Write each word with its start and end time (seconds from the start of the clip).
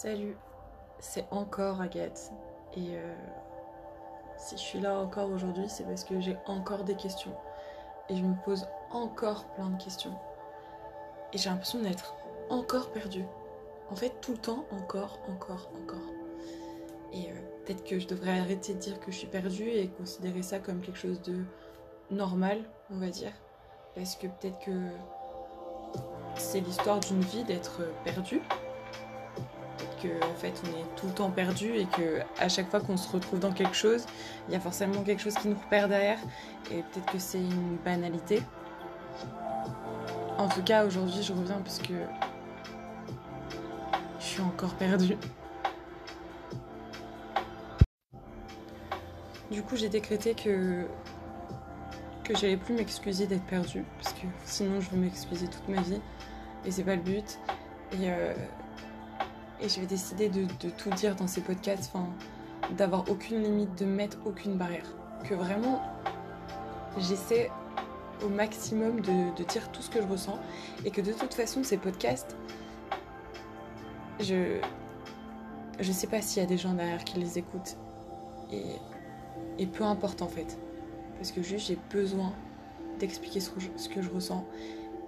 Salut, 0.00 0.36
c'est 1.00 1.26
encore 1.32 1.80
Agathe. 1.80 2.30
Et 2.76 2.90
euh, 2.90 3.14
si 4.36 4.56
je 4.56 4.60
suis 4.60 4.78
là 4.78 4.96
encore 4.96 5.28
aujourd'hui, 5.28 5.68
c'est 5.68 5.82
parce 5.82 6.04
que 6.04 6.20
j'ai 6.20 6.36
encore 6.46 6.84
des 6.84 6.94
questions. 6.94 7.34
Et 8.08 8.14
je 8.14 8.22
me 8.22 8.36
pose 8.44 8.68
encore 8.92 9.46
plein 9.56 9.70
de 9.70 9.82
questions. 9.82 10.14
Et 11.32 11.38
j'ai 11.38 11.50
l'impression 11.50 11.80
d'être 11.82 12.14
encore 12.48 12.92
perdue. 12.92 13.24
En 13.90 13.96
fait, 13.96 14.12
tout 14.20 14.30
le 14.30 14.38
temps, 14.38 14.66
encore, 14.70 15.18
encore, 15.28 15.68
encore. 15.82 16.12
Et 17.12 17.32
euh, 17.32 17.34
peut-être 17.66 17.82
que 17.82 17.98
je 17.98 18.06
devrais 18.06 18.38
arrêter 18.38 18.74
de 18.74 18.78
dire 18.78 19.00
que 19.00 19.10
je 19.10 19.16
suis 19.16 19.26
perdue 19.26 19.68
et 19.68 19.88
considérer 19.88 20.42
ça 20.42 20.60
comme 20.60 20.80
quelque 20.80 21.00
chose 21.00 21.20
de 21.22 21.42
normal, 22.12 22.62
on 22.92 23.00
va 23.00 23.08
dire. 23.08 23.32
Parce 23.96 24.14
que 24.14 24.28
peut-être 24.28 24.60
que 24.60 24.90
c'est 26.36 26.60
l'histoire 26.60 27.00
d'une 27.00 27.22
vie 27.22 27.42
d'être 27.42 27.80
perdue 28.04 28.42
que 30.02 30.08
en 30.24 30.34
fait 30.34 30.52
on 30.64 30.68
est 30.78 30.96
tout 30.96 31.06
le 31.06 31.12
temps 31.12 31.30
perdu 31.30 31.74
et 31.74 31.86
que 31.86 32.20
à 32.38 32.48
chaque 32.48 32.70
fois 32.70 32.80
qu'on 32.80 32.96
se 32.96 33.08
retrouve 33.10 33.40
dans 33.40 33.52
quelque 33.52 33.76
chose, 33.76 34.06
il 34.48 34.54
y 34.54 34.56
a 34.56 34.60
forcément 34.60 35.02
quelque 35.02 35.22
chose 35.22 35.34
qui 35.34 35.48
nous 35.48 35.58
repère 35.58 35.88
derrière 35.88 36.18
et 36.70 36.76
peut-être 36.76 37.12
que 37.12 37.18
c'est 37.18 37.38
une 37.38 37.76
banalité. 37.84 38.42
En 40.38 40.48
tout 40.48 40.62
cas, 40.62 40.86
aujourd'hui, 40.86 41.22
je 41.22 41.32
reviens 41.32 41.60
parce 41.64 41.80
que 41.80 41.94
je 44.20 44.24
suis 44.24 44.42
encore 44.42 44.74
perdue. 44.74 45.16
Du 49.50 49.62
coup, 49.62 49.76
j'ai 49.76 49.88
décrété 49.88 50.34
que 50.34 50.86
que 52.28 52.36
j'allais 52.36 52.58
plus 52.58 52.74
m'excuser 52.74 53.26
d'être 53.26 53.46
perdue 53.46 53.84
parce 54.00 54.12
que 54.12 54.26
sinon 54.44 54.82
je 54.82 54.90
vais 54.90 54.98
m'excuser 54.98 55.48
toute 55.48 55.66
ma 55.66 55.80
vie 55.80 56.00
et 56.66 56.70
c'est 56.70 56.84
pas 56.84 56.94
le 56.94 57.02
but. 57.02 57.38
Et 57.92 58.10
euh, 58.10 58.34
et 59.60 59.68
je 59.68 59.80
vais 59.80 59.86
décider 59.86 60.28
de, 60.28 60.46
tout 60.70 60.90
dire 60.90 61.16
dans 61.16 61.26
ces 61.26 61.40
podcasts, 61.40 61.90
enfin, 61.92 62.08
d'avoir 62.76 63.08
aucune 63.10 63.42
limite, 63.42 63.76
de 63.78 63.84
mettre 63.84 64.18
aucune 64.24 64.56
barrière. 64.56 64.86
Que 65.24 65.34
vraiment, 65.34 65.82
j'essaie 66.98 67.50
au 68.24 68.28
maximum 68.28 69.00
de, 69.00 69.44
dire 69.44 69.70
tout 69.72 69.82
ce 69.82 69.90
que 69.90 70.00
je 70.00 70.06
ressens 70.06 70.38
et 70.84 70.90
que 70.90 71.00
de 71.00 71.12
toute 71.12 71.34
façon, 71.34 71.62
ces 71.64 71.76
podcasts, 71.76 72.36
je. 74.20 74.60
Je 75.80 75.92
sais 75.92 76.08
pas 76.08 76.20
s'il 76.20 76.42
y 76.42 76.44
a 76.44 76.48
des 76.48 76.58
gens 76.58 76.72
derrière 76.72 77.04
qui 77.04 77.20
les 77.20 77.38
écoutent. 77.38 77.76
Et, 78.50 79.66
peu 79.66 79.84
importe 79.84 80.22
en 80.22 80.28
fait. 80.28 80.58
Parce 81.16 81.30
que 81.30 81.40
juste 81.40 81.68
j'ai 81.68 81.78
besoin 81.92 82.32
d'expliquer 82.98 83.38
ce 83.38 83.88
que 83.88 84.02
je 84.02 84.10
ressens 84.10 84.44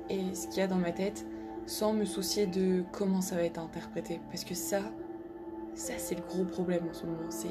et 0.08 0.32
ce 0.32 0.46
qu'il 0.46 0.58
y 0.58 0.60
a 0.60 0.68
dans 0.68 0.76
ma 0.76 0.92
tête 0.92 1.24
sans 1.70 1.92
me 1.92 2.04
soucier 2.04 2.46
de 2.46 2.82
comment 2.90 3.20
ça 3.20 3.36
va 3.36 3.44
être 3.44 3.58
interprété. 3.58 4.20
Parce 4.30 4.44
que 4.44 4.54
ça, 4.54 4.80
ça 5.74 5.94
c'est 5.98 6.16
le 6.16 6.22
gros 6.22 6.44
problème 6.44 6.82
en 6.90 6.92
ce 6.92 7.06
moment. 7.06 7.30
C'est 7.30 7.48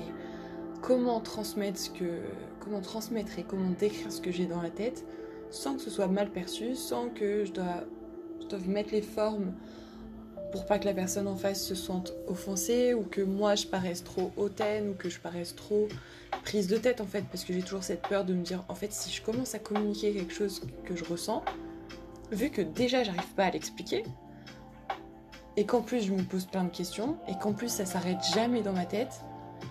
comment 0.82 1.22
transmettre 1.22 1.80
ce 1.80 1.90
que, 1.90 2.20
comment 2.60 2.82
transmettre 2.82 3.40
et 3.40 3.44
comment 3.44 3.70
décrire 3.70 4.12
ce 4.12 4.20
que 4.20 4.32
j'ai 4.32 4.46
dans 4.46 4.62
la 4.62 4.70
tête 4.70 5.06
sans 5.52 5.76
que 5.76 5.82
ce 5.82 5.90
soit 5.90 6.08
mal 6.08 6.30
perçu, 6.30 6.76
sans 6.76 7.10
que 7.10 7.44
je 7.46 7.52
dois, 7.52 7.84
je 8.52 8.70
mettre 8.70 8.92
les 8.92 9.02
formes 9.02 9.54
pour 10.52 10.66
pas 10.66 10.80
que 10.80 10.86
la 10.86 10.94
personne 10.94 11.28
en 11.28 11.36
face 11.36 11.64
se 11.64 11.76
sente 11.76 12.14
offensée 12.28 12.94
ou 12.94 13.04
que 13.04 13.22
moi 13.22 13.56
je 13.56 13.68
paraisse 13.68 14.04
trop 14.04 14.32
hautaine 14.36 14.90
ou 14.90 14.94
que 14.94 15.10
je 15.10 15.20
paraisse 15.20 15.56
trop 15.56 15.88
prise 16.44 16.68
de 16.68 16.78
tête 16.78 17.02
en 17.02 17.06
fait 17.06 17.24
parce 17.32 17.44
que 17.44 17.54
j'ai 17.54 17.62
toujours 17.62 17.84
cette 17.84 18.02
peur 18.08 18.26
de 18.26 18.34
me 18.34 18.44
dire 18.44 18.64
en 18.68 18.76
fait 18.76 18.92
si 18.92 19.12
je 19.12 19.22
commence 19.22 19.56
à 19.56 19.60
communiquer 19.60 20.14
quelque 20.14 20.34
chose 20.34 20.62
que 20.86 20.96
je 20.96 21.04
ressens 21.04 21.44
vu 22.32 22.50
que 22.50 22.62
déjà 22.62 23.04
j'arrive 23.04 23.34
pas 23.36 23.46
à 23.46 23.52
l'expliquer, 23.52 24.04
et 25.58 25.66
qu'en 25.66 25.82
plus 25.82 26.02
je 26.02 26.14
me 26.14 26.24
pose 26.24 26.46
plein 26.46 26.64
de 26.64 26.70
questions, 26.70 27.18
et 27.28 27.38
qu'en 27.38 27.54
plus 27.54 27.70
ça 27.70 27.86
s'arrête 27.86 28.20
jamais 28.34 28.62
dans 28.62 28.74
ma 28.74 28.86
tête, 28.86 29.22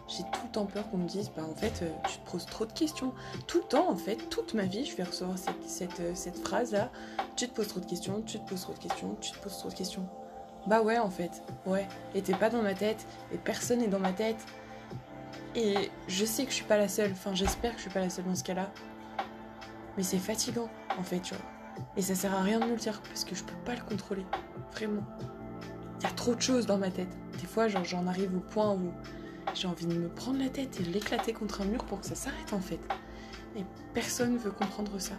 j'ai 0.09 0.23
tout 0.23 0.41
le 0.45 0.51
temps 0.51 0.67
peur 0.67 0.91
qu'on 0.91 0.99
me 0.99 1.09
dise, 1.09 1.31
bah 1.37 1.43
en 1.49 1.55
fait, 1.55 1.83
euh, 1.83 1.91
tu 2.09 2.19
te 2.19 2.31
poses 2.31 2.47
trop 2.47 2.65
de 2.65 2.73
questions. 2.73 3.13
Tout 3.47 3.59
le 3.59 3.65
temps, 3.65 3.91
en 3.91 3.97
fait, 3.97 4.17
toute 4.31 4.55
ma 4.55 4.65
vie, 4.65 4.85
je 4.85 4.97
vais 4.97 5.03
recevoir 5.03 5.37
cette, 5.39 6.01
euh, 6.01 6.13
cette, 6.15 6.39
phrase-là, 6.39 6.91
tu 7.37 7.49
te 7.49 7.55
poses 7.55 7.69
trop 7.69 7.81
de 7.81 7.87
questions, 7.87 8.23
tu 8.23 8.39
te 8.39 8.49
poses 8.49 8.63
trop 8.63 8.73
de 8.73 8.79
questions, 8.79 9.17
tu 9.21 9.33
te 9.33 9.39
poses 9.39 9.59
trop 9.59 9.69
de 9.69 9.75
questions. 9.75 10.07
Bah 10.67 10.83
ouais, 10.83 10.99
en 10.99 11.11
fait, 11.11 11.43
ouais. 11.67 11.87
Et 12.15 12.23
t'es 12.23 12.35
pas 12.35 12.51
dans 12.51 12.63
ma 12.63 12.75
tête, 12.75 13.07
et 13.33 13.39
personne 13.39 13.81
n'est 13.81 13.89
dans 13.89 14.01
ma 14.01 14.13
tête. 14.13 14.45
Et 15.55 15.91
je 16.09 16.25
sais 16.25 16.45
que 16.45 16.51
je 16.51 16.57
suis 16.57 16.65
pas 16.65 16.77
la 16.77 16.89
seule, 16.89 17.13
enfin 17.13 17.35
j'espère 17.35 17.73
que 17.73 17.79
je 17.79 17.83
suis 17.83 17.91
pas 17.91 18.01
la 18.01 18.11
seule 18.11 18.25
dans 18.25 18.35
ce 18.35 18.45
cas-là. 18.45 18.71
Mais 19.97 20.03
c'est 20.03 20.19
fatigant, 20.19 20.69
en 20.99 21.03
fait, 21.03 21.21
tu 21.21 21.35
vois. 21.35 21.58
Et 21.97 22.03
ça 22.03 22.15
sert 22.15 22.35
à 22.35 22.43
rien 22.43 22.61
de 22.61 22.65
me 22.65 22.71
le 22.73 22.77
dire 22.77 23.01
parce 23.03 23.25
que 23.25 23.35
je 23.35 23.45
peux 23.45 23.57
pas 23.65 23.75
le 23.75 23.83
contrôler. 23.83 24.25
Vraiment. 24.73 25.03
Il 26.01 26.05
y 26.05 26.07
a 26.07 26.11
trop 26.11 26.35
de 26.35 26.41
choses 26.41 26.67
dans 26.67 26.79
ma 26.79 26.91
tête. 26.91 27.17
Des 27.41 27.47
fois, 27.47 27.69
j'en 27.69 28.07
arrive 28.07 28.37
au 28.37 28.41
point 28.41 28.73
où 28.75 28.93
j'ai 29.55 29.67
envie 29.67 29.87
de 29.87 29.95
me 29.95 30.09
prendre 30.09 30.39
la 30.39 30.49
tête 30.49 30.81
et 30.81 30.85
l'éclater 30.85 31.33
contre 31.33 31.63
un 31.63 31.65
mur 31.65 31.85
pour 31.85 32.01
que 32.01 32.07
ça 32.07 32.15
s'arrête 32.15 32.53
en 32.53 32.61
fait. 32.61 32.81
Et 33.57 33.65
personne 33.95 34.37
veut 34.37 34.53
comprendre 34.53 34.99
ça. 34.99 35.15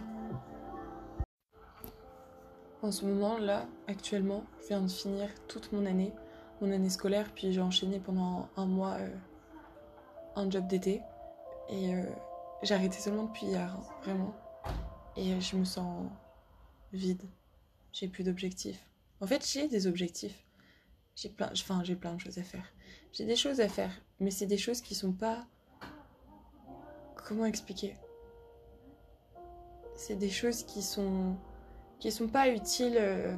En 2.82 2.90
ce 2.90 3.04
moment, 3.04 3.36
là, 3.38 3.66
actuellement, 3.88 4.44
je 4.62 4.68
viens 4.68 4.80
de 4.80 4.88
finir 4.88 5.28
toute 5.48 5.70
mon 5.72 5.84
année, 5.84 6.14
mon 6.62 6.72
année 6.72 6.88
scolaire, 6.88 7.26
puis 7.34 7.52
j'ai 7.52 7.60
enchaîné 7.60 8.00
pendant 8.00 8.48
un 8.56 8.64
mois 8.64 8.96
euh, 9.00 9.14
un 10.36 10.50
job 10.50 10.66
d'été. 10.66 11.02
Et 11.68 11.94
euh, 11.94 12.02
j'ai 12.62 12.74
arrêté 12.74 12.98
seulement 12.98 13.24
depuis 13.24 13.46
hier, 13.46 13.76
hein, 13.76 13.82
vraiment. 14.02 14.32
Et 15.16 15.38
je 15.40 15.56
me 15.56 15.64
sens 15.64 16.06
vide. 16.92 17.22
J'ai 17.92 18.08
plus 18.08 18.24
d'objectifs. 18.24 18.80
En 19.20 19.26
fait, 19.26 19.46
j'ai 19.46 19.68
des 19.68 19.86
objectifs. 19.86 20.44
J'ai 21.16 21.28
plein, 21.28 21.50
enfin, 21.52 21.82
j'ai 21.84 21.96
plein 21.96 22.14
de 22.14 22.20
choses 22.20 22.38
à 22.38 22.42
faire. 22.42 22.64
J'ai 23.12 23.26
des 23.26 23.36
choses 23.36 23.60
à 23.60 23.68
faire, 23.68 23.92
mais 24.20 24.30
c'est 24.30 24.46
des 24.46 24.58
choses 24.58 24.80
qui 24.80 24.94
sont 24.94 25.12
pas. 25.12 25.46
Comment 27.16 27.44
expliquer? 27.44 27.96
C'est 29.94 30.16
des 30.16 30.30
choses 30.30 30.62
qui 30.62 30.82
sont 30.82 31.36
qui 31.98 32.10
sont 32.10 32.28
pas 32.28 32.48
utiles 32.48 32.96
euh, 32.98 33.36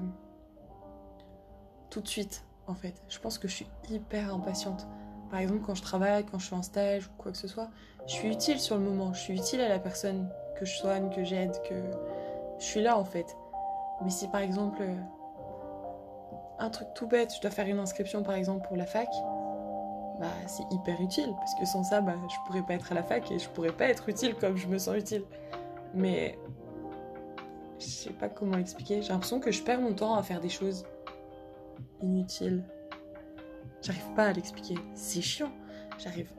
tout 1.90 2.00
de 2.00 2.08
suite. 2.08 2.44
En 2.68 2.74
fait, 2.74 3.02
je 3.08 3.18
pense 3.18 3.38
que 3.38 3.48
je 3.48 3.54
suis 3.54 3.66
hyper 3.90 4.32
impatiente. 4.32 4.86
Par 5.30 5.40
exemple, 5.40 5.62
quand 5.66 5.74
je 5.74 5.82
travaille, 5.82 6.24
quand 6.24 6.38
je 6.38 6.46
suis 6.46 6.54
en 6.54 6.62
stage 6.62 7.06
ou 7.08 7.10
quoi 7.18 7.32
que 7.32 7.38
ce 7.38 7.48
soit, 7.48 7.70
je 8.06 8.12
suis 8.12 8.28
utile 8.28 8.60
sur 8.60 8.76
le 8.76 8.84
moment. 8.84 9.12
Je 9.12 9.20
suis 9.20 9.34
utile 9.34 9.60
à 9.60 9.68
la 9.68 9.78
personne 9.78 10.30
que 10.56 10.64
je 10.64 10.76
soigne, 10.76 11.10
que 11.10 11.24
j'aide, 11.24 11.60
que 11.68 11.74
je 12.58 12.64
suis 12.64 12.82
là 12.82 12.96
en 12.96 13.04
fait. 13.04 13.36
Mais 14.04 14.10
si 14.10 14.28
par 14.28 14.40
exemple, 14.40 14.78
euh, 14.82 14.96
un 16.58 16.70
truc 16.70 16.88
tout 16.94 17.06
bête, 17.06 17.32
je 17.34 17.40
dois 17.40 17.50
faire 17.50 17.66
une 17.66 17.78
inscription 17.78 18.22
par 18.22 18.34
exemple 18.34 18.66
pour 18.66 18.76
la 18.76 18.86
fac, 18.86 19.08
bah 20.20 20.28
c'est 20.46 20.64
hyper 20.70 21.00
utile 21.00 21.32
parce 21.36 21.54
que 21.54 21.64
sans 21.64 21.82
ça, 21.82 22.00
bah, 22.00 22.14
je 22.28 22.36
pourrais 22.46 22.62
pas 22.62 22.74
être 22.74 22.92
à 22.92 22.94
la 22.94 23.02
fac 23.02 23.30
et 23.30 23.38
je 23.38 23.48
pourrais 23.48 23.72
pas 23.72 23.86
être 23.86 24.08
utile 24.08 24.34
comme 24.34 24.56
je 24.56 24.68
me 24.68 24.78
sens 24.78 24.96
utile. 24.96 25.24
Mais 25.94 26.38
je 27.78 27.86
sais 27.86 28.12
pas 28.12 28.28
comment 28.28 28.58
expliquer. 28.58 29.02
J'ai 29.02 29.12
l'impression 29.12 29.40
que 29.40 29.50
je 29.50 29.62
perds 29.62 29.80
mon 29.80 29.92
temps 29.92 30.14
à 30.14 30.22
faire 30.22 30.40
des 30.40 30.48
choses 30.48 30.84
inutiles. 32.00 32.62
J'arrive 33.82 34.14
pas 34.14 34.26
à 34.26 34.32
l'expliquer. 34.32 34.76
C'est 34.94 35.22
chiant. 35.22 35.50
J'arrive, 35.98 36.30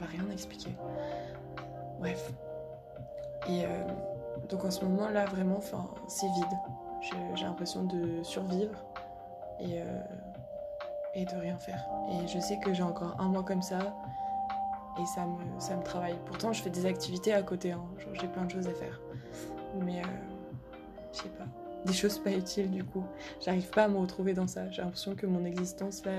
à 0.00 0.06
rien 0.06 0.28
à 0.30 0.32
expliquer. 0.32 0.70
Bref. 1.98 2.32
Et 3.48 3.64
euh, 3.64 3.68
donc 4.48 4.64
en 4.64 4.70
ce 4.70 4.84
moment 4.84 5.08
là, 5.08 5.24
vraiment, 5.26 5.60
c'est 6.08 6.26
vide. 6.26 6.83
J'ai 7.34 7.44
l'impression 7.44 7.84
de 7.84 8.22
survivre 8.22 8.82
et, 9.60 9.80
euh, 9.80 10.00
et 11.14 11.24
de 11.24 11.36
rien 11.36 11.56
faire. 11.58 11.84
Et 12.10 12.26
je 12.26 12.38
sais 12.38 12.58
que 12.58 12.72
j'ai 12.72 12.82
encore 12.82 13.16
un 13.20 13.28
mois 13.28 13.42
comme 13.42 13.62
ça 13.62 13.94
et 15.00 15.06
ça 15.06 15.26
me, 15.26 15.60
ça 15.60 15.76
me 15.76 15.82
travaille. 15.82 16.16
Pourtant, 16.26 16.52
je 16.52 16.62
fais 16.62 16.70
des 16.70 16.86
activités 16.86 17.32
à 17.32 17.42
côté, 17.42 17.72
hein. 17.72 17.82
j'ai 18.14 18.28
plein 18.28 18.44
de 18.44 18.50
choses 18.50 18.66
à 18.68 18.72
faire. 18.74 19.00
Mais 19.80 20.00
euh, 20.00 20.06
je 21.12 21.18
sais 21.18 21.28
pas. 21.28 21.44
Des 21.84 21.92
choses 21.92 22.18
pas 22.18 22.32
utiles 22.32 22.70
du 22.70 22.82
coup. 22.82 23.04
J'arrive 23.44 23.68
pas 23.68 23.84
à 23.84 23.88
me 23.88 23.98
retrouver 23.98 24.32
dans 24.32 24.46
ça. 24.46 24.70
J'ai 24.70 24.80
l'impression 24.80 25.14
que 25.14 25.26
mon 25.26 25.44
existence 25.44 26.04
là, 26.06 26.12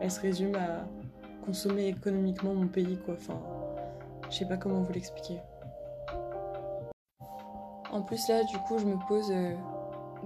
elle 0.00 0.10
se 0.10 0.20
résume 0.20 0.54
à 0.54 0.86
consommer 1.44 1.88
économiquement 1.88 2.54
mon 2.54 2.66
pays 2.66 2.96
quoi. 3.04 3.14
Enfin, 3.14 3.38
je 4.30 4.36
sais 4.36 4.46
pas 4.46 4.56
comment 4.56 4.80
vous 4.80 4.92
l'expliquer. 4.92 5.40
En 7.90 8.02
plus 8.02 8.28
là, 8.28 8.42
du 8.44 8.58
coup, 8.58 8.78
je 8.78 8.84
me 8.84 8.96
pose 9.06 9.30
euh, 9.30 9.54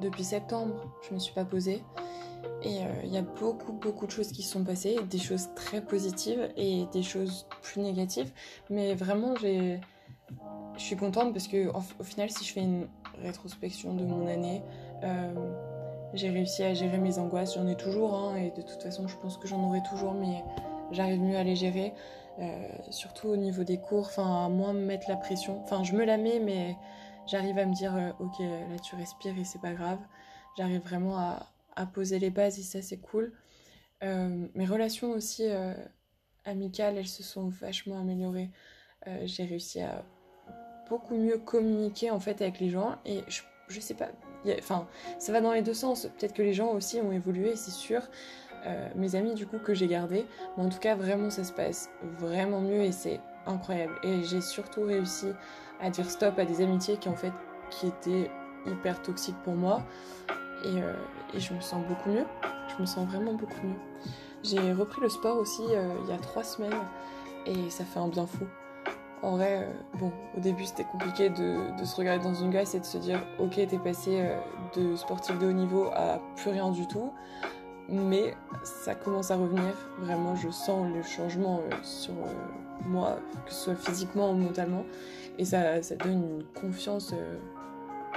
depuis 0.00 0.24
septembre, 0.24 0.74
je 1.08 1.14
me 1.14 1.18
suis 1.18 1.34
pas 1.34 1.44
posée. 1.44 1.82
Et 2.62 2.78
euh, 2.78 2.88
il 3.04 3.12
y 3.12 3.18
a 3.18 3.22
beaucoup, 3.22 3.72
beaucoup 3.72 4.06
de 4.06 4.10
choses 4.10 4.32
qui 4.32 4.42
se 4.42 4.52
sont 4.52 4.64
passées, 4.64 4.98
des 5.10 5.18
choses 5.18 5.50
très 5.54 5.80
positives 5.80 6.48
et 6.56 6.86
des 6.92 7.02
choses 7.02 7.46
plus 7.62 7.80
négatives. 7.80 8.30
Mais 8.68 8.94
vraiment, 8.94 9.34
je 9.36 9.78
suis 10.76 10.96
contente 10.96 11.32
parce 11.32 11.48
que 11.48 11.68
au 11.68 12.02
final, 12.02 12.30
si 12.30 12.44
je 12.44 12.52
fais 12.52 12.62
une 12.62 12.86
rétrospection 13.22 13.94
de 13.94 14.04
mon 14.04 14.26
année, 14.26 14.62
euh, 15.04 15.32
j'ai 16.14 16.30
réussi 16.30 16.62
à 16.62 16.74
gérer 16.74 16.98
mes 16.98 17.18
angoisses. 17.18 17.54
J'en 17.54 17.66
ai 17.66 17.76
toujours, 17.76 18.14
hein, 18.14 18.36
et 18.36 18.50
de 18.50 18.62
toute 18.62 18.82
façon, 18.82 19.06
je 19.06 19.16
pense 19.16 19.36
que 19.36 19.46
j'en 19.46 19.62
aurai 19.64 19.80
toujours, 19.88 20.14
mais 20.14 20.42
j'arrive 20.90 21.20
mieux 21.20 21.36
à 21.36 21.44
les 21.44 21.56
gérer. 21.56 21.94
Euh, 22.38 22.68
surtout 22.88 23.28
au 23.28 23.36
niveau 23.36 23.64
des 23.64 23.78
cours, 23.78 24.06
enfin, 24.06 24.46
à 24.46 24.48
moins 24.48 24.72
me 24.72 24.80
mettre 24.80 25.08
la 25.08 25.16
pression. 25.16 25.60
Enfin, 25.62 25.84
je 25.84 25.94
me 25.94 26.04
la 26.04 26.16
mets, 26.16 26.40
mais 26.40 26.76
j'arrive 27.30 27.58
à 27.58 27.66
me 27.66 27.74
dire 27.74 27.94
euh, 27.94 28.10
ok 28.18 28.38
là 28.40 28.78
tu 28.82 28.96
respires 28.96 29.38
et 29.38 29.44
c'est 29.44 29.60
pas 29.60 29.72
grave 29.72 29.98
j'arrive 30.56 30.80
vraiment 30.80 31.16
à, 31.16 31.46
poser 31.94 32.18
les 32.18 32.28
bases 32.28 32.58
et 32.58 32.62
ça 32.62 32.82
c'est 32.82 32.98
cool 32.98 33.32
Euh, 34.02 34.48
mes 34.54 34.66
relations 34.66 35.10
aussi 35.12 35.44
euh, 35.46 35.74
amicales, 36.44 36.96
elles 36.98 37.06
se 37.06 37.22
sont 37.22 37.48
vachement 37.48 37.98
améliorées. 37.98 38.50
J'ai 39.24 39.44
réussi 39.44 39.80
à 39.80 40.04
beaucoup 40.88 41.16
mieux 41.16 41.38
communiquer 41.38 42.10
en 42.10 42.20
fait 42.20 42.40
avec 42.42 42.60
les 42.60 42.70
gens 42.70 42.98
et 43.04 43.22
je, 43.28 43.42
je 43.68 43.80
sais 43.80 43.94
pas, 43.94 44.10
enfin 44.58 44.88
ça 45.18 45.32
va 45.32 45.40
dans 45.40 45.52
les 45.52 45.62
deux 45.62 45.74
sens. 45.74 46.06
Peut-être 46.18 46.34
que 46.34 46.42
les 46.42 46.54
gens 46.54 46.72
aussi 46.72 47.00
ont 47.00 47.12
évolué, 47.12 47.56
c'est 47.56 47.70
sûr. 47.70 48.02
mes 48.94 49.14
amis 49.14 49.34
du 49.34 49.46
coup 49.46 49.58
que 49.58 49.74
j'ai 49.74 49.86
gardés, 49.86 50.26
mais 50.56 50.64
en 50.64 50.68
tout 50.68 50.80
cas 50.80 50.94
vraiment 50.94 51.30
ça 51.30 51.44
se 51.44 51.52
passe 51.52 51.88
vraiment 52.18 52.60
mieux 52.60 52.82
et 52.82 52.92
c'est 52.92 53.20
incroyable. 53.46 53.94
Et 54.02 54.22
j'ai 54.24 54.40
surtout 54.40 54.82
réussi 54.84 55.28
à 55.80 55.90
dire 55.90 56.10
stop 56.10 56.38
à 56.38 56.44
des 56.44 56.60
amitiés 56.60 56.96
qui 56.96 57.08
en 57.08 57.16
fait 57.16 57.32
qui 57.70 57.86
étaient 57.86 58.30
hyper 58.66 59.00
toxiques 59.00 59.38
pour 59.44 59.54
moi 59.54 59.82
et, 60.64 60.78
et 61.34 61.40
je 61.40 61.54
me 61.54 61.60
sens 61.60 61.82
beaucoup 61.86 62.10
mieux. 62.10 62.26
Je 62.68 62.82
me 62.82 62.86
sens 62.86 63.08
vraiment 63.08 63.32
beaucoup 63.34 63.66
mieux. 63.66 63.78
J'ai 64.42 64.72
repris 64.72 65.02
le 65.02 65.08
sport 65.10 65.36
aussi 65.36 65.62
euh, 65.70 65.94
il 66.04 66.10
y 66.10 66.12
a 66.12 66.18
trois 66.18 66.44
semaines 66.44 66.72
et 67.46 67.68
ça 67.68 67.84
fait 67.84 67.98
un 67.98 68.08
bien 68.08 68.26
fou. 68.26 68.46
En 69.22 69.32
vrai, 69.32 69.64
euh, 69.68 69.98
bon, 69.98 70.10
au 70.34 70.40
début 70.40 70.64
c'était 70.64 70.84
compliqué 70.84 71.28
de, 71.28 71.84
se 71.84 71.96
regarder 71.96 72.24
dans 72.24 72.32
une 72.32 72.50
glace 72.50 72.74
et 72.74 72.80
de 72.80 72.84
se 72.84 72.96
dire 72.96 73.20
ok, 73.38 73.54
t'es 73.54 73.78
passé 73.78 74.20
euh, 74.20 74.38
de 74.76 74.96
sportif 74.96 75.38
de 75.38 75.48
haut 75.48 75.52
niveau 75.52 75.90
à 75.94 76.20
plus 76.36 76.50
rien 76.50 76.70
du 76.70 76.86
tout. 76.86 77.12
Mais 77.90 78.34
ça 78.62 78.94
commence 78.94 79.30
à 79.30 79.36
revenir. 79.36 79.74
Vraiment, 79.98 80.36
je 80.36 80.48
sens 80.48 80.86
le 80.94 81.02
changement 81.02 81.60
sur 81.82 82.14
moi, 82.86 83.18
que 83.46 83.52
ce 83.52 83.64
soit 83.64 83.74
physiquement 83.74 84.30
ou 84.30 84.34
mentalement. 84.34 84.84
Et 85.38 85.44
ça, 85.44 85.82
ça 85.82 85.96
donne 85.96 86.12
une 86.12 86.44
confiance 86.60 87.14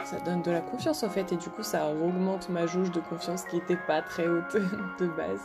ça 0.04 0.19
donne 0.19 0.42
de 0.42 0.51
la 0.51 0.62
confiance 0.62 1.04
en 1.04 1.10
fait. 1.10 1.31
Et 1.31 1.38
du 1.38 1.50
coup 1.50 1.63
ça 1.63 1.88
augmente 1.89 2.50
ma 2.50 2.65
jauge 2.65 2.92
de 2.92 3.00
confiance 3.00 3.44
qui 3.45 3.57
était 3.57 3.77
pas 3.77 4.01
très 4.01 4.27
haute 4.27 4.56
de 5.00 5.07
base. 5.07 5.42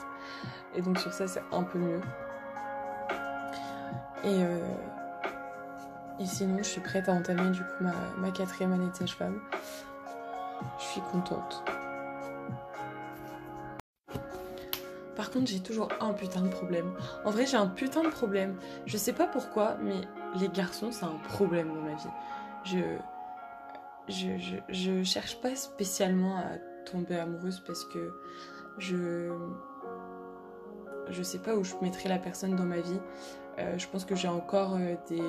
Et 0.74 0.82
donc 0.82 0.98
sur 0.98 1.12
ça 1.12 1.26
c'est 1.28 1.42
un 1.52 1.62
peu 1.62 1.78
mieux. 1.78 2.00
Et, 4.24 4.42
euh, 4.42 4.58
et 6.18 6.26
sinon 6.26 6.58
je 6.58 6.64
suis 6.64 6.80
prête 6.80 7.08
à 7.08 7.12
entamer 7.12 7.50
du 7.50 7.60
coup 7.60 7.84
ma, 8.18 8.30
quatrième 8.30 8.72
année 8.72 8.90
de 8.90 8.96
sage-femme. 8.96 9.40
Je 10.78 10.84
suis 10.84 11.00
contente 11.12 11.62
par 15.28 15.34
contre 15.34 15.50
j'ai 15.50 15.60
toujours 15.60 15.90
un 16.00 16.14
putain 16.14 16.40
de 16.40 16.48
problème 16.48 16.90
en 17.26 17.30
vrai 17.30 17.44
j'ai 17.44 17.58
un 17.58 17.66
putain 17.66 18.02
de 18.02 18.08
problème 18.08 18.56
je 18.86 18.96
sais 18.96 19.12
pas 19.12 19.26
pourquoi 19.26 19.76
mais 19.82 20.00
les 20.40 20.48
garçons 20.48 20.90
c'est 20.90 21.04
un 21.04 21.18
problème 21.28 21.68
dans 21.68 21.82
ma 21.82 21.92
vie 21.92 22.08
je 22.64 22.78
je, 24.08 24.56
je, 24.70 25.02
cherche 25.02 25.38
pas 25.42 25.54
spécialement 25.54 26.38
à 26.38 26.56
tomber 26.90 27.16
amoureuse 27.16 27.62
parce 27.66 27.84
que 27.84 28.10
je 28.78 29.30
je 31.10 31.22
sais 31.22 31.40
pas 31.40 31.54
où 31.56 31.62
je 31.62 31.74
mettrai 31.82 32.08
la 32.08 32.18
personne 32.18 32.56
dans 32.56 32.64
ma 32.64 32.80
vie. 32.80 33.00
Euh, 33.58 33.76
je 33.76 33.86
pense 33.86 34.06
que 34.06 34.14
j'ai 34.14 34.28
encore 34.28 34.76
euh, 34.76 34.94
des 35.08 35.22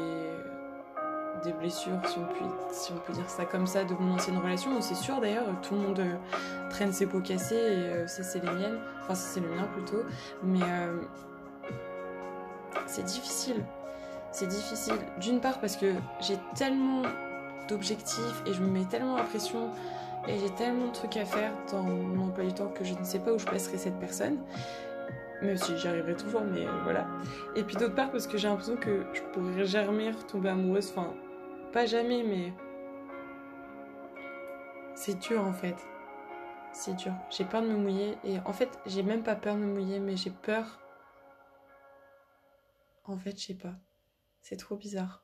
des 1.44 1.54
blessures, 1.54 2.00
si 2.06 2.18
on, 2.20 2.26
peut, 2.26 2.46
si 2.72 2.92
on 2.92 2.98
peut 3.00 3.14
dire 3.14 3.30
ça 3.30 3.46
comme 3.46 3.66
ça, 3.66 3.86
de 3.86 3.94
mon 3.94 4.16
ancienne 4.16 4.38
relation. 4.38 4.80
C'est 4.82 4.96
sûr 4.96 5.20
d'ailleurs, 5.22 5.46
tout 5.62 5.74
le 5.74 5.82
monde 5.82 6.00
euh, 6.00 6.16
traîne 6.70 6.92
ses 6.94 7.06
pots 7.06 7.22
cassés 7.22 7.56
et 7.56 8.08
ça 8.08 8.24
c'est 8.24 8.40
les 8.40 8.52
miennes. 8.52 8.80
Enfin, 9.10 9.16
c'est 9.16 9.40
le 9.40 9.50
mien 9.50 9.68
plutôt. 9.74 10.04
Mais 10.44 10.60
c'est 12.86 13.04
difficile. 13.04 13.64
C'est 14.32 14.48
difficile. 14.48 14.96
D'une 15.20 15.42
part 15.42 15.60
parce 15.60 15.76
que 15.76 15.94
j'ai 16.20 16.38
tellement 16.56 17.02
d'objectifs 17.68 18.44
et 18.46 18.54
je 18.54 18.62
me 18.62 18.68
mets 18.68 18.86
tellement 18.86 19.18
la 19.18 19.24
pression 19.24 19.70
et 20.28 20.38
j'ai 20.38 20.50
tellement 20.52 20.88
de 20.88 20.92
trucs 20.92 21.18
à 21.18 21.26
faire 21.26 21.52
dans 21.72 21.82
mon 21.82 22.28
emploi 22.28 22.46
du 22.46 22.54
temps 22.54 22.68
que 22.68 22.84
je 22.84 22.94
ne 22.94 23.04
sais 23.04 23.20
pas 23.20 23.34
où 23.34 23.40
je 23.40 23.46
placerai 23.46 23.78
cette 23.78 24.00
personne. 24.00 24.38
Même 25.42 25.58
si 25.58 25.78
j'y 25.78 25.88
arriverai 25.88 26.16
toujours, 26.16 26.42
mais 26.42 26.68
euh, 26.68 26.72
voilà. 26.84 27.08
Et 27.56 27.64
puis 27.64 27.78
d'autre 27.78 27.96
part 27.96 28.12
parce 28.12 28.28
que 28.28 28.38
j'ai 28.38 28.48
l'impression 28.48 28.76
que 28.76 29.06
je 29.14 29.22
pourrais 29.34 29.66
jamais 29.66 30.12
retomber 30.12 30.50
amoureuse. 30.50 30.94
Enfin, 30.96 31.14
pas 31.72 31.86
jamais, 31.86 32.24
mais 32.24 32.54
c'est 34.96 35.18
dur 35.18 35.44
en 35.44 35.54
fait. 35.54 35.78
C'est 36.72 36.96
dur. 36.96 37.14
J'ai 37.30 37.46
peur 37.46 37.62
de 37.62 37.68
me 37.68 37.78
mouiller 37.78 38.18
et 38.24 38.40
en 38.40 38.54
fait, 38.54 38.70
j'ai 38.86 39.04
même 39.04 39.24
pas 39.24 39.36
peur 39.36 39.56
de 39.56 39.62
me 39.62 39.74
mouiller, 39.74 40.00
mais 40.00 40.16
j'ai 40.16 40.30
peur. 40.30 40.80
En 43.06 43.18
fait, 43.18 43.38
je 43.40 43.48
sais 43.48 43.54
pas. 43.56 43.76
C'est 44.42 44.58
trop 44.58 44.76
bizarre. 44.76 45.24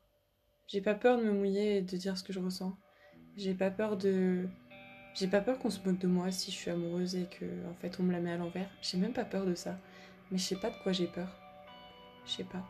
J'ai 0.67 0.81
pas 0.81 0.95
peur 0.95 1.17
de 1.17 1.23
me 1.23 1.31
mouiller 1.31 1.77
et 1.77 1.81
de 1.81 1.97
dire 1.97 2.17
ce 2.17 2.23
que 2.23 2.33
je 2.33 2.39
ressens. 2.39 2.77
J'ai 3.37 3.53
pas 3.53 3.69
peur 3.69 3.97
de. 3.97 4.47
J'ai 5.13 5.27
pas 5.27 5.41
peur 5.41 5.59
qu'on 5.59 5.69
se 5.69 5.79
moque 5.87 5.99
de 5.99 6.07
moi 6.07 6.31
si 6.31 6.51
je 6.51 6.55
suis 6.55 6.71
amoureuse 6.71 7.15
et 7.15 7.25
que 7.25 7.45
en 7.69 7.73
fait 7.75 7.99
on 7.99 8.03
me 8.03 8.11
la 8.11 8.19
met 8.19 8.31
à 8.31 8.37
l'envers. 8.37 8.69
J'ai 8.81 8.97
même 8.97 9.13
pas 9.13 9.23
peur 9.23 9.45
de 9.45 9.55
ça. 9.55 9.77
Mais 10.31 10.37
je 10.37 10.43
sais 10.43 10.55
pas 10.55 10.71
de 10.71 10.75
quoi 10.83 10.91
j'ai 10.91 11.07
peur. 11.07 11.29
Je 12.25 12.31
sais 12.31 12.43
pas. 12.43 12.65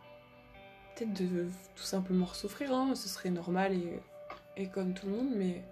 Peut-être 0.96 1.14
de 1.14 1.48
tout 1.76 1.84
simplement 1.84 2.28
souffrir, 2.28 2.74
hein. 2.74 2.94
ce 2.96 3.10
serait 3.10 3.30
normal 3.30 3.74
et, 3.74 4.00
et 4.58 4.70
comme 4.70 4.94
tout 4.94 5.08
le 5.08 5.14
monde, 5.14 5.34
mais 5.36 5.64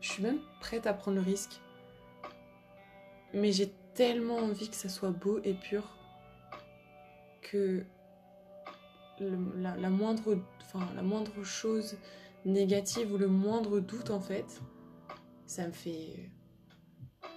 je 0.00 0.08
suis 0.10 0.22
même 0.22 0.40
prête 0.60 0.86
à 0.86 0.94
prendre 0.94 1.16
le 1.16 1.22
risque. 1.22 1.60
Mais 3.32 3.52
j'ai 3.52 3.72
tellement 3.94 4.36
envie 4.36 4.68
que 4.68 4.76
ça 4.76 4.88
soit 4.88 5.10
beau 5.10 5.40
et 5.44 5.54
pur 5.54 5.96
que 7.42 7.84
la, 9.20 9.90
moindre, 9.90 10.38
enfin, 10.62 10.88
la 10.94 11.02
moindre 11.02 11.42
chose 11.42 11.96
négative 12.44 13.12
ou 13.12 13.18
le 13.18 13.28
moindre 13.28 13.80
doute 13.80 14.10
en 14.10 14.20
fait, 14.20 14.60
ça 15.46 15.66
me 15.66 15.72
fait, 15.72 16.30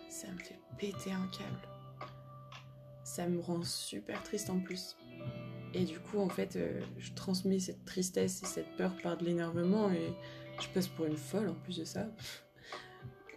ça 0.10 0.28
me 0.32 0.38
fait 0.38 0.60
péter 0.78 1.12
un 1.12 1.28
câble. 1.28 1.68
Ça 3.04 3.28
me 3.28 3.40
rend 3.42 3.64
super 3.64 4.24
triste 4.24 4.50
en 4.50 4.60
plus. 4.60 4.96
Et 5.74 5.86
du 5.86 6.00
coup, 6.00 6.20
en 6.20 6.30
fait, 6.30 6.56
euh, 6.56 6.82
je 6.98 7.14
transmets 7.14 7.60
cette 7.60 7.84
tristesse 7.84 8.44
et 8.44 8.46
cette 8.46 8.76
peur 8.78 8.96
par 9.02 9.18
de 9.18 9.26
l'énervement 9.26 9.92
et 9.92 10.14
je 10.62 10.68
passe 10.70 10.88
pour 10.88 11.06
une 11.06 11.18
folle 11.18 11.50
en 11.50 11.56
plus 11.56 11.78
de 11.78 11.84
ça. 11.84 12.08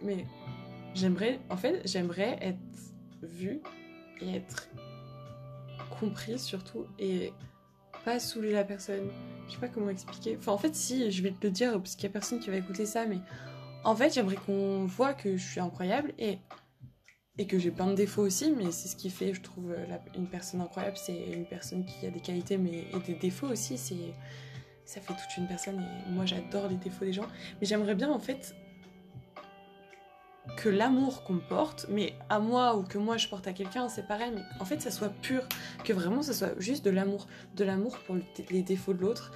Mais 0.01 0.25
j'aimerais, 0.97 1.39
en 1.49 1.57
fait, 1.57 1.81
j'aimerais 1.85 2.37
être 2.41 2.57
vue 3.21 3.61
et 4.21 4.35
être 4.35 4.69
comprise 5.99 6.41
surtout 6.41 6.85
et 6.99 7.31
pas 8.05 8.19
saouler 8.19 8.51
la 8.51 8.63
personne. 8.63 9.09
Je 9.47 9.53
sais 9.53 9.59
pas 9.59 9.67
comment 9.67 9.89
expliquer. 9.89 10.37
Enfin, 10.37 10.51
en 10.51 10.57
fait, 10.57 10.75
si, 10.75 11.11
je 11.11 11.23
vais 11.23 11.31
te 11.31 11.47
le 11.47 11.51
dire 11.51 11.73
parce 11.73 11.95
qu'il 11.95 12.03
y 12.03 12.07
a 12.07 12.13
personne 12.13 12.39
qui 12.39 12.49
va 12.49 12.57
écouter 12.57 12.85
ça, 12.85 13.05
mais 13.05 13.19
en 13.83 13.95
fait, 13.95 14.13
j'aimerais 14.13 14.35
qu'on 14.35 14.85
voit 14.85 15.13
que 15.13 15.37
je 15.37 15.45
suis 15.45 15.59
incroyable 15.59 16.13
et, 16.17 16.39
et 17.37 17.47
que 17.47 17.59
j'ai 17.59 17.71
plein 17.71 17.87
de 17.87 17.95
défauts 17.95 18.23
aussi, 18.23 18.51
mais 18.51 18.71
c'est 18.71 18.87
ce 18.87 18.95
qui 18.95 19.09
fait, 19.09 19.33
je 19.33 19.41
trouve, 19.41 19.73
une 20.15 20.27
personne 20.27 20.61
incroyable. 20.61 20.97
C'est 20.97 21.31
une 21.31 21.45
personne 21.45 21.85
qui 21.85 22.05
a 22.05 22.09
des 22.09 22.19
qualités 22.19 22.57
mais, 22.57 22.85
et 22.93 22.99
des 23.05 23.15
défauts 23.15 23.47
aussi. 23.47 23.77
C'est 23.77 24.13
ça 24.85 25.01
fait 25.01 25.13
toute 25.13 25.37
une 25.37 25.47
personne 25.47 25.81
et 25.81 26.11
moi 26.11 26.25
j'adore 26.25 26.69
les 26.69 26.77
défauts 26.77 27.03
des 27.03 27.13
gens. 27.13 27.27
Mais 27.59 27.67
j'aimerais 27.67 27.93
bien 27.93 28.09
en 28.09 28.19
fait 28.19 28.55
que 30.55 30.69
l'amour 30.69 31.23
qu'on 31.23 31.39
porte, 31.39 31.85
mais 31.89 32.15
à 32.29 32.39
moi 32.39 32.77
ou 32.77 32.83
que 32.83 32.97
moi 32.97 33.17
je 33.17 33.27
porte 33.27 33.47
à 33.47 33.53
quelqu'un, 33.53 33.89
c'est 33.89 34.07
pareil, 34.07 34.31
mais 34.33 34.41
en 34.59 34.65
fait 34.65 34.81
ça 34.81 34.91
soit 34.91 35.09
pur, 35.09 35.43
que 35.83 35.93
vraiment 35.93 36.21
ça 36.21 36.33
soit 36.33 36.59
juste 36.59 36.85
de 36.85 36.89
l'amour, 36.89 37.27
de 37.55 37.63
l'amour 37.63 37.97
pour 37.99 38.15
les 38.49 38.63
défauts 38.63 38.93
de 38.93 39.01
l'autre 39.01 39.31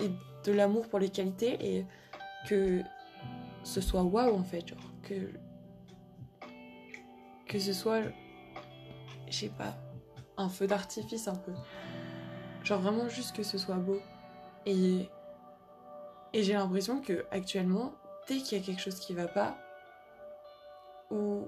et, 0.00 0.10
de 0.44 0.52
l'amour 0.52 0.88
pour 0.88 1.00
les 1.00 1.08
qualités 1.08 1.58
et 1.60 1.86
que 2.48 2.82
ce 3.64 3.80
soit 3.80 4.02
waouh 4.02 4.34
en 4.34 4.44
fait, 4.44 4.66
genre 4.66 4.92
que 5.02 5.32
que 7.46 7.58
ce 7.58 7.72
soit, 7.72 8.02
je 9.28 9.34
sais 9.34 9.48
pas, 9.48 9.74
un 10.36 10.48
feu 10.48 10.66
d'artifice 10.66 11.28
un 11.28 11.34
peu, 11.34 11.52
genre 12.62 12.80
vraiment 12.80 13.08
juste 13.08 13.34
que 13.34 13.42
ce 13.42 13.58
soit 13.58 13.76
beau. 13.76 14.00
Et 14.64 15.08
et 16.32 16.42
j'ai 16.42 16.52
l'impression 16.52 17.00
que 17.00 17.24
actuellement 17.30 17.92
dès 18.28 18.36
qu'il 18.36 18.58
y 18.58 18.60
a 18.60 18.64
quelque 18.64 18.80
chose 18.80 19.00
qui 19.00 19.14
va 19.14 19.26
pas 19.26 19.56
où 21.10 21.46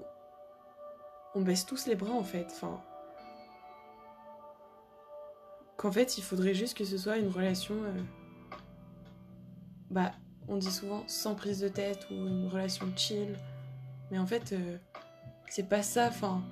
on 1.35 1.41
baisse 1.41 1.65
tous 1.65 1.87
les 1.87 1.95
bras 1.95 2.13
en 2.13 2.23
fait. 2.23 2.47
Enfin, 2.51 2.81
qu'en 5.77 5.91
fait 5.91 6.17
il 6.17 6.23
faudrait 6.23 6.53
juste 6.53 6.77
que 6.77 6.85
ce 6.85 6.97
soit 6.97 7.17
une 7.17 7.29
relation, 7.29 7.75
euh, 7.75 8.01
bah 9.89 10.11
on 10.47 10.57
dit 10.57 10.71
souvent 10.71 11.03
sans 11.07 11.35
prise 11.35 11.59
de 11.59 11.67
tête 11.67 12.07
ou 12.11 12.13
une 12.13 12.47
relation 12.47 12.85
chill, 12.95 13.37
mais 14.11 14.19
en 14.19 14.25
fait 14.25 14.53
euh, 14.53 14.77
c'est 15.49 15.67
pas 15.67 15.83
ça. 15.83 16.07
Enfin, 16.07 16.43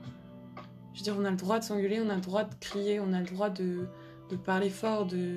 je 0.94 1.00
veux 1.00 1.04
dire 1.04 1.16
on 1.18 1.26
a 1.26 1.32
le 1.32 1.38
droit 1.38 1.60
de 1.60 1.64
s'engueuler, 1.64 2.02
on 2.02 2.10
a 2.10 2.16
le 2.16 2.22
droit 2.22 2.44
de 2.44 2.56
crier, 2.60 3.00
on 3.00 3.14
a 3.14 3.20
le 3.20 3.28
droit 3.28 3.50
de, 3.50 3.88
de 4.30 4.36
parler 4.36 4.70
fort, 4.70 5.06
de 5.06 5.36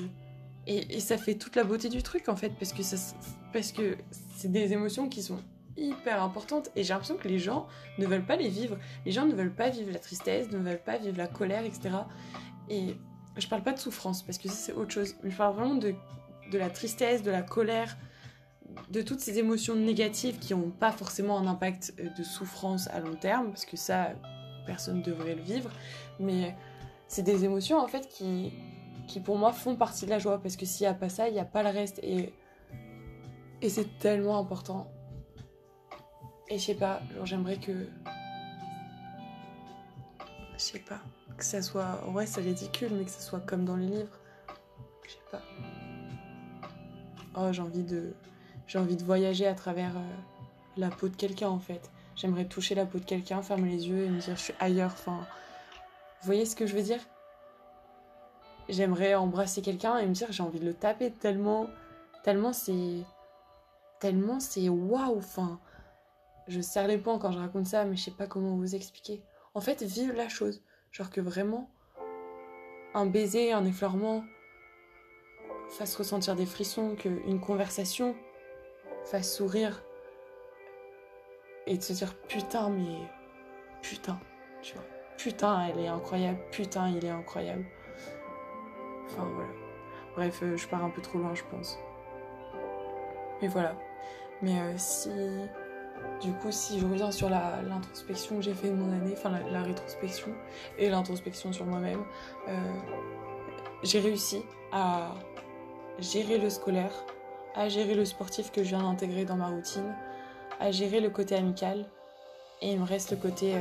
et, 0.67 1.01
ça 1.01 1.19
fait 1.19 1.35
toute 1.35 1.57
la 1.57 1.65
beauté 1.65 1.89
du 1.89 2.03
truc 2.03 2.29
en 2.29 2.37
fait 2.37 2.51
parce 2.51 2.73
que 2.73 2.83
parce 3.53 3.73
que 3.73 3.97
c'est 4.37 4.51
des 4.51 4.73
émotions 4.73 5.09
qui 5.09 5.23
sont 5.23 5.41
hyper 5.77 6.23
importante 6.23 6.71
et 6.77 6.83
j'ai 6.83 6.93
l'impression 6.93 7.17
que 7.17 7.29
les 7.29 7.39
gens 7.39 7.67
ne 7.99 8.07
veulent 8.07 8.25
pas 8.25 8.37
les 8.37 8.49
vivre. 8.49 8.79
Les 9.07 9.13
gens 9.13 9.27
ne 9.27 9.35
veulent 9.35 9.55
pas 9.55 9.71
vivre 9.71 9.91
la 9.93 9.99
tristesse, 9.99 10.51
ne 10.51 10.59
veulent 10.59 10.83
pas 10.83 10.99
vivre 10.99 11.17
la 11.17 11.27
colère, 11.27 11.65
etc. 11.65 11.91
Et 12.69 12.97
je 13.37 13.49
parle 13.49 13.63
pas 13.63 13.73
de 13.73 13.79
souffrance 13.79 14.23
parce 14.23 14.39
que 14.39 14.49
ça 14.49 14.55
c'est 14.55 14.73
autre 14.73 14.93
chose, 14.93 15.15
mais 15.23 15.31
je 15.31 15.37
parle 15.37 15.55
vraiment 15.55 15.75
de, 15.75 15.95
de 16.51 16.59
la 16.59 16.71
tristesse, 16.71 17.23
de 17.23 17.31
la 17.31 17.43
colère, 17.43 17.97
de 18.91 19.03
toutes 19.03 19.21
ces 19.21 19.39
émotions 19.39 19.75
négatives 19.75 20.39
qui 20.39 20.55
n'ont 20.55 20.71
pas 20.71 20.93
forcément 20.93 21.39
un 21.39 21.47
impact 21.47 21.95
euh, 21.99 22.09
de 22.17 22.23
souffrance 22.23 22.89
à 22.89 23.01
long 23.01 23.15
terme 23.15 23.49
parce 23.49 23.65
que 23.65 23.77
ça, 23.77 24.11
personne 24.67 25.03
devrait 25.03 25.35
le 25.35 25.43
vivre, 25.43 25.71
mais 26.19 26.55
c'est 27.09 27.23
des 27.23 27.45
émotions 27.45 27.79
en 27.79 27.89
fait 27.89 28.09
qui, 28.09 28.53
qui 29.07 29.21
pour 29.21 29.37
moi 29.37 29.53
font 29.53 29.77
partie 29.77 30.05
de 30.07 30.11
la 30.11 30.19
joie 30.19 30.41
parce 30.41 30.57
que 30.57 30.67
s'il 30.67 30.85
n'y 30.85 30.91
a 30.91 30.95
pas 30.95 31.09
ça, 31.09 31.29
il 31.29 31.35
n'y 31.35 31.41
a 31.41 31.45
pas 31.45 31.63
le 31.63 31.71
reste 31.71 31.99
et, 32.03 32.33
et 33.61 33.69
c'est 33.69 33.99
tellement 33.99 34.39
important. 34.39 34.91
Et 36.53 36.59
je 36.59 36.65
sais 36.67 36.75
pas, 36.75 37.01
j'aimerais 37.25 37.57
que. 37.57 37.73
Je 40.53 40.59
sais 40.59 40.81
pas, 40.81 41.01
que 41.39 41.45
ça 41.45 41.63
soit. 41.63 42.07
Ouais, 42.11 42.27
c'est 42.27 42.43
ridicule, 42.43 42.91
mais 42.93 43.07
que 43.07 43.11
ça 43.11 43.21
soit 43.21 43.41
comme 43.41 43.65
dans 43.65 43.77
les 43.77 43.87
livres. 43.87 44.19
Je 45.03 45.13
sais 45.13 45.19
pas. 45.31 45.41
Oh, 47.35 47.51
j'ai 47.53 47.63
envie 47.63 47.85
de. 47.85 48.13
J'ai 48.67 48.79
envie 48.79 48.97
de 48.97 49.03
voyager 49.03 49.47
à 49.47 49.55
travers 49.55 49.97
euh, 49.97 50.15
la 50.77 50.91
peau 50.91 51.09
de 51.09 51.17
quelqu'un 51.17 51.49
en 51.49 51.59
fait. 51.59 51.91
J'aimerais 52.17 52.45
toucher 52.45 52.75
la 52.75 52.85
peau 52.85 52.99
de 52.99 53.05
quelqu'un, 53.05 53.41
fermer 53.41 53.71
les 53.71 53.89
yeux 53.89 54.05
et 54.05 54.11
me 54.11 54.21
dire 54.21 54.37
je 54.37 54.43
suis 54.43 54.55
ailleurs. 54.61 54.93
Enfin, 54.93 55.27
vous 56.21 56.27
voyez 56.27 56.45
ce 56.45 56.55
que 56.55 56.67
je 56.67 56.75
veux 56.75 56.83
dire? 56.83 57.01
J'aimerais 58.69 59.15
embrasser 59.15 59.63
quelqu'un 59.63 59.97
et 59.97 60.07
me 60.07 60.13
dire 60.13 60.31
j'ai 60.31 60.43
envie 60.43 60.61
de 60.61 60.67
le 60.67 60.75
taper 60.75 61.13
tellement, 61.13 61.69
tellement 62.25 62.53
c'est, 62.53 63.05
tellement 64.01 64.39
c'est 64.39 64.69
waouh. 64.69 65.17
Enfin, 65.17 65.59
je 66.53 66.61
serre 66.61 66.87
les 66.87 66.99
poings 66.99 67.19
quand 67.19 67.33
je 67.33 67.39
raconte 67.39 67.67
ça, 67.67 67.85
mais 67.85 67.97
je 67.97 68.05
sais 68.05 68.11
pas 68.11 68.27
comment 68.27 68.57
vous 68.57 68.75
expliquer. 68.75 69.23
En 69.55 69.61
fait, 69.61 69.83
vive 69.83 70.13
la 70.13 70.29
chose, 70.29 70.63
genre 70.91 71.11
que 71.11 71.21
vraiment 71.21 71.71
un 72.95 73.07
baiser, 73.07 73.53
un 73.53 73.65
effleurement 73.65 74.25
fasse 75.69 75.97
ressentir 75.97 76.37
des 76.37 76.47
frissons, 76.47 76.95
qu'une 76.97 77.41
conversation 77.41 78.15
fasse 79.05 79.35
sourire 79.35 79.83
et 81.67 81.79
de 81.79 81.83
se 81.83 81.93
dire 81.95 82.15
putain 82.29 82.69
mais 82.69 82.99
putain, 83.81 84.19
tu 84.61 84.75
vois. 84.75 84.85
Putain, 85.17 85.69
elle 85.69 85.79
est 85.79 85.89
incroyable, 85.89 86.41
putain, 86.51 86.91
il 86.91 87.05
est 87.05 87.11
incroyable. 87.11 87.65
Enfin 89.07 89.25
voilà. 89.35 89.51
Bref, 90.15 90.41
euh, 90.43 90.57
je 90.57 90.67
pars 90.69 90.85
un 90.85 90.91
peu 90.91 91.01
trop 91.01 91.19
loin, 91.19 91.35
je 91.35 91.45
pense. 91.51 91.79
Mais 93.41 93.49
voilà. 93.49 93.77
Mais 94.43 94.59
euh, 94.61 94.75
si. 94.77 95.11
Du 96.21 96.33
coup, 96.33 96.53
si 96.53 96.79
je 96.79 96.87
reviens 96.87 97.11
sur 97.11 97.29
l'introspection 97.29 98.37
que 98.37 98.43
j'ai 98.43 98.55
fait 98.55 98.69
de 98.69 98.75
mon 98.75 98.93
année, 98.93 99.15
enfin 99.17 99.31
la, 99.51 99.63
rétrospection 99.63 100.33
et 100.79 100.89
l'introspection 100.89 101.53
sur 101.53 101.67
moi-même, 101.67 102.03
euh, 102.49 102.53
j'ai 103.83 103.99
réussi 103.99 104.43
à 104.73 105.15
gérer 105.99 106.39
le 106.39 106.49
scolaire, 106.49 106.93
à 107.55 107.69
gérer 107.69 107.95
le 107.95 108.05
sportif 108.05 108.53
que 108.53 108.63
je 108.63 108.69
viens 108.69 108.83
d'intégrer 108.83 109.25
dans 109.25 109.37
ma 109.37 109.49
routine, 109.49 109.95
à 110.61 110.71
gérer 110.71 111.01
le 111.01 111.11
côté 111.11 111.35
amical 111.35 111.85
et 112.61 112.71
il 112.71 112.79
me 112.81 112.87
reste 112.87 113.11
le 113.11 113.17
côté 113.17 113.55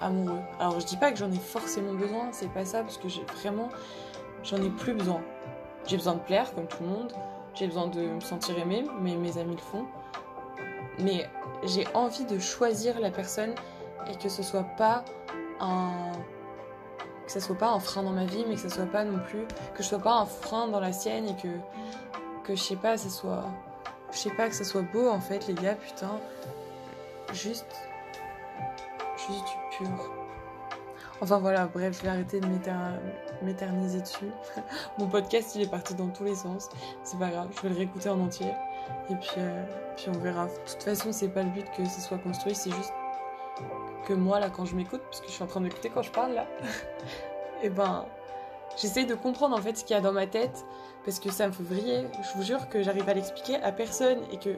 amoureux. 0.00 0.40
Alors 0.60 0.78
je 0.78 0.86
dis 0.86 0.96
pas 0.96 1.10
que 1.10 1.18
j'en 1.18 1.32
ai 1.32 1.38
forcément 1.38 1.94
besoin, 1.94 2.28
c'est 2.30 2.52
pas 2.52 2.64
ça 2.64 2.82
parce 2.82 2.96
que 2.96 3.08
j'ai 3.08 3.24
vraiment 3.40 3.68
j'en 4.44 4.62
ai 4.62 4.70
plus 4.70 4.94
besoin. 4.94 5.20
J'ai 5.86 5.96
besoin 5.96 6.14
de 6.14 6.20
plaire 6.20 6.54
comme 6.54 6.66
tout 6.66 6.82
le 6.82 6.88
monde, 6.88 7.12
j'ai 7.54 7.66
besoin 7.66 7.88
de 7.88 8.00
me 8.00 8.20
sentir 8.20 8.58
aimée, 8.58 8.84
mais 9.00 9.16
mes 9.16 9.38
amis 9.38 9.56
le 9.56 9.60
font. 9.60 9.84
Mais 10.98 11.28
j'ai 11.62 11.86
envie 11.94 12.24
de 12.24 12.38
choisir 12.38 13.00
la 13.00 13.10
personne 13.10 13.54
et 14.10 14.16
que 14.16 14.28
ce 14.28 14.42
soit 14.42 14.66
pas 14.76 15.04
un 15.60 16.12
que 17.26 17.40
soit 17.40 17.56
pas 17.56 17.70
un 17.70 17.80
frein 17.80 18.02
dans 18.02 18.10
ma 18.10 18.26
vie, 18.26 18.44
mais 18.46 18.54
que 18.54 18.60
ce 18.60 18.68
soit 18.68 18.84
pas 18.84 19.04
non 19.04 19.18
plus 19.18 19.46
que 19.74 19.82
je 19.82 19.88
sois 19.88 19.98
pas 19.98 20.12
un 20.12 20.26
frein 20.26 20.68
dans 20.68 20.80
la 20.80 20.92
sienne 20.92 21.26
et 21.28 21.36
que 21.36 21.48
que 22.44 22.54
je 22.54 22.62
sais 22.62 22.76
pas, 22.76 22.98
ce 22.98 23.08
soit 23.08 23.44
je 24.12 24.18
sais 24.18 24.30
pas 24.30 24.48
que 24.48 24.54
ce 24.54 24.64
soit 24.64 24.82
beau 24.82 25.08
en 25.08 25.20
fait 25.20 25.46
les 25.46 25.54
gars, 25.54 25.74
putain. 25.74 26.20
Juste 27.32 27.74
juste 29.16 29.44
du 29.44 29.78
pur. 29.78 30.10
Enfin 31.20 31.38
voilà, 31.38 31.66
bref, 31.66 31.96
je 31.96 32.02
vais 32.02 32.08
arrêter 32.08 32.40
de 32.40 32.46
m'éterniser 33.42 34.00
dessus. 34.00 34.30
Mon 34.98 35.06
podcast, 35.06 35.54
il 35.54 35.62
est 35.62 35.70
parti 35.70 35.94
dans 35.94 36.08
tous 36.08 36.24
les 36.24 36.34
sens. 36.34 36.68
C'est 37.02 37.18
pas 37.18 37.30
grave, 37.30 37.48
je 37.56 37.62
vais 37.62 37.68
le 37.70 37.76
réécouter 37.76 38.08
en 38.08 38.20
entier. 38.20 38.52
Et 39.10 39.14
puis, 39.16 39.30
euh, 39.38 39.64
puis 39.96 40.06
on 40.08 40.18
verra. 40.18 40.46
De 40.46 40.70
toute 40.70 40.82
façon, 40.82 41.12
c'est 41.12 41.28
pas 41.28 41.42
le 41.42 41.50
but 41.50 41.66
que 41.76 41.84
ce 41.84 42.00
soit 42.00 42.18
construit, 42.18 42.54
c'est 42.54 42.70
juste 42.70 42.92
que 44.06 44.12
moi, 44.12 44.40
là, 44.40 44.50
quand 44.50 44.64
je 44.64 44.74
m'écoute, 44.74 45.02
parce 45.04 45.20
que 45.20 45.28
je 45.28 45.32
suis 45.32 45.42
en 45.42 45.46
train 45.46 45.60
d'écouter 45.60 45.90
quand 45.92 46.02
je 46.02 46.10
parle, 46.10 46.34
là, 46.34 46.46
et 47.62 47.66
eh 47.66 47.68
ben, 47.70 48.06
j'essaye 48.76 49.06
de 49.06 49.14
comprendre 49.14 49.56
en 49.56 49.60
fait 49.60 49.76
ce 49.76 49.84
qu'il 49.84 49.94
y 49.94 49.98
a 49.98 50.02
dans 50.02 50.12
ma 50.12 50.26
tête, 50.26 50.64
parce 51.04 51.20
que 51.20 51.30
ça 51.30 51.46
me 51.46 51.52
fait 51.52 51.62
vriller. 51.62 52.06
Je 52.22 52.36
vous 52.36 52.42
jure 52.42 52.68
que 52.68 52.82
j'arrive 52.82 53.08
à 53.08 53.14
l'expliquer 53.14 53.56
à 53.56 53.72
personne, 53.72 54.18
et 54.32 54.38
que, 54.38 54.56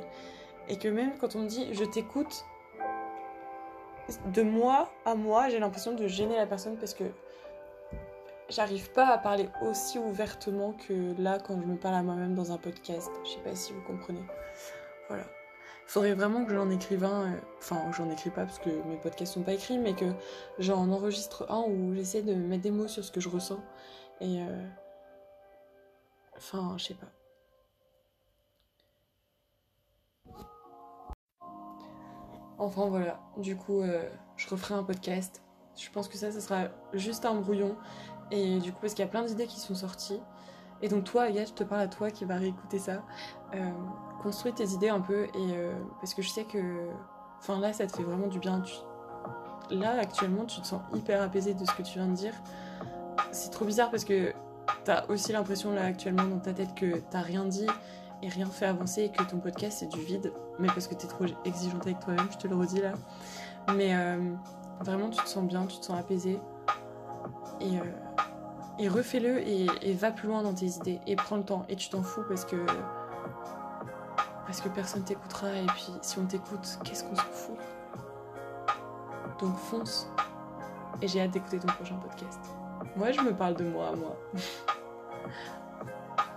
et 0.69 0.77
que 0.77 0.89
même 0.89 1.17
quand 1.19 1.37
on 1.37 1.41
me 1.41 1.49
dit 1.49 1.69
je 1.73 1.85
t'écoute, 1.85 2.45
de 4.33 4.43
moi 4.43 4.89
à 5.05 5.15
moi, 5.15 5.49
j'ai 5.49 5.59
l'impression 5.59 5.93
de 5.93 6.07
gêner 6.07 6.37
la 6.37 6.47
personne 6.47 6.77
parce 6.77 6.95
que 6.95 7.05
j'arrive 8.49 8.91
pas 8.93 9.09
à 9.09 9.19
parler 9.19 9.49
aussi 9.63 9.99
ouvertement 9.99 10.73
que 10.73 11.21
là 11.21 11.39
quand 11.39 11.61
je 11.61 11.67
me 11.67 11.77
parle 11.77 11.97
à 11.97 12.03
moi-même 12.03 12.35
dans 12.35 12.53
un 12.53 12.59
podcast. 12.59 13.11
Je 13.25 13.31
sais 13.31 13.41
pas 13.41 13.55
si 13.55 13.73
vous 13.73 13.83
comprenez. 13.83 14.25
Voilà. 15.09 15.25
Faudrait 15.87 16.15
vraiment 16.15 16.45
que 16.45 16.53
j'en 16.53 16.69
écrive 16.71 17.05
un, 17.05 17.33
euh, 17.33 17.41
enfin 17.59 17.93
j'en 17.93 18.11
écris 18.11 18.31
pas 18.31 18.45
parce 18.45 18.59
que 18.59 18.71
mes 18.89 18.97
podcasts 18.97 19.35
sont 19.35 19.43
pas 19.43 19.53
écrits, 19.53 19.79
mais 19.79 19.95
que 19.95 20.13
j'en 20.59 20.91
enregistre 20.91 21.47
un 21.49 21.63
où 21.63 21.95
j'essaie 21.95 22.23
de 22.23 22.35
mettre 22.35 22.65
des 22.65 22.73
mots 22.73 22.89
sur 22.89 23.05
ce 23.05 23.13
que 23.13 23.21
je 23.21 23.29
ressens. 23.29 23.61
Et 24.21 24.43
euh... 24.43 24.67
enfin, 26.37 26.75
je 26.77 26.87
sais 26.87 26.95
pas. 26.95 27.07
Enfin 32.59 32.87
voilà, 32.89 33.21
du 33.37 33.55
coup, 33.57 33.83
euh, 33.83 34.09
je 34.37 34.49
referai 34.49 34.75
un 34.75 34.83
podcast. 34.83 35.43
Je 35.77 35.91
pense 35.91 36.09
que 36.09 36.17
ça, 36.17 36.33
ce 36.33 36.41
sera 36.41 36.69
juste 36.95 37.27
un 37.27 37.35
brouillon. 37.35 37.77
Et 38.31 38.59
du 38.59 38.73
coup, 38.73 38.79
parce 38.81 38.95
qu'il 38.95 39.05
y 39.05 39.09
a 39.09 39.11
plein 39.11 39.25
d'idées 39.25 39.47
qui 39.47 39.61
sont 39.61 39.75
sorties. 39.75 40.21
Et 40.83 40.89
donc 40.89 41.05
toi, 41.05 41.23
Agathe, 41.23 41.49
je 41.49 41.53
te 41.55 41.65
parle 41.65 41.81
à 41.81 41.89
toi 41.89 42.11
qui 42.11 42.25
va 42.25 42.37
réécouter 42.37 42.79
ça. 42.79 43.03
Euh, 43.55 43.71
construis 44.23 44.53
tes 44.53 44.69
idées 44.69 44.89
un 44.89 45.01
peu. 45.01 45.25
Et 45.25 45.29
euh, 45.37 45.73
parce 46.01 46.15
que 46.15 46.23
je 46.23 46.29
sais 46.29 46.45
que... 46.45 46.89
Enfin 47.39 47.59
là, 47.61 47.73
ça 47.73 47.87
te 47.87 47.97
fait 47.97 48.03
vraiment 48.03 48.27
du 48.27 48.39
bien. 48.39 48.63
Là, 49.71 49.99
actuellement, 50.01 50.45
tu 50.45 50.61
te 50.61 50.67
sens 50.67 50.81
hyper 50.95 51.23
apaisé 51.23 51.55
de 51.55 51.65
ce 51.65 51.73
que 51.73 51.83
tu 51.83 51.95
viens 51.95 52.09
de 52.09 52.15
dire. 52.15 52.35
C'est 53.33 53.51
trop 53.51 53.65
bizarre 53.65 53.91
parce 53.91 54.05
que 54.05 54.33
t'as 54.85 55.07
aussi 55.07 55.33
l'impression 55.33 55.73
là 55.73 55.85
actuellement 55.85 56.25
dans 56.25 56.39
ta 56.39 56.53
tête 56.53 56.75
que 56.75 56.99
t'as 57.11 57.21
rien 57.21 57.45
dit 57.45 57.67
et 58.23 58.29
rien 58.29 58.47
fait 58.47 58.67
avancer 58.67 59.03
et 59.03 59.11
que 59.11 59.23
ton 59.25 59.39
podcast 59.39 59.79
c'est 59.81 59.89
du 59.89 60.01
vide, 60.01 60.33
mais 60.59 60.69
parce 60.69 60.89
que 60.89 60.95
t'es 60.95 61.07
trop 61.07 61.25
exigeante 61.45 61.87
avec 61.87 62.01
toi-même, 62.01 62.27
je 62.31 62.39
te 62.39 62.49
le 62.49 62.57
redis 62.57 62.81
là. 62.81 62.93
Mais 63.75 63.95
euh, 63.95 64.35
vraiment, 64.81 65.11
tu 65.11 65.23
te 65.23 65.29
sens 65.29 65.45
bien, 65.45 65.67
tu 65.67 65.79
te 65.79 65.85
sens 65.85 65.99
apaisé. 65.99 66.39
Et, 67.61 67.79
euh, 67.79 67.83
et 68.79 68.89
refais-le 68.89 69.41
et, 69.41 69.95
va 69.95 70.11
plus 70.11 70.29
loin 70.29 70.43
dans 70.43 70.55
tes 70.55 70.67
idées. 70.67 71.01
Et 71.07 71.17
prends 71.17 71.37
le 71.37 71.45
temps. 71.45 71.65
Et 71.69 71.77
tu 71.77 71.89
t'en 71.89 72.03
fous 72.03 72.23
parce 72.29 72.45
que. 72.45 72.57
Parce 74.47 74.61
que 74.61 74.69
personne 74.69 75.03
t'écoutera. 75.03 75.53
Et 75.55 75.67
puis, 75.67 75.93
si 76.03 76.19
on 76.19 76.27
t'écoute, 76.27 76.79
qu'est-ce 76.85 77.05
qu'on 77.05 77.17
s'en 77.17 77.23
fout? 77.23 77.57
Donc, 79.41 79.57
fonce. 79.57 80.09
Et 81.03 81.09
j'ai 81.09 81.21
hâte 81.21 81.31
d'écouter 81.31 81.59
ton 81.59 81.69
prochain 81.69 81.97
podcast. 81.97 82.41
Moi, 82.97 83.13
je 83.13 83.21
me 83.21 83.35
parle 83.35 83.55
de 83.57 83.65
moi 83.65 83.95
moi. 83.97 84.17